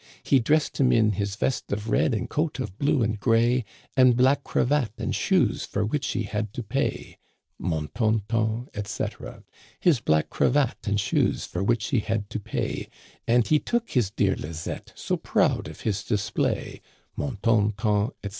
[0.23, 3.65] He dressed him in his vest of red and coat of blue and gray,
[3.95, 7.19] And black cravat, and shoes for which he had to pay:
[7.59, 9.43] Mon ton ton, etc."
[9.89, 12.89] His black cravat, and shoes for which he had to pay;
[13.27, 16.81] And he took his dear Lizett', so proud of his display:
[17.15, 18.29] Mon ton ton, etc.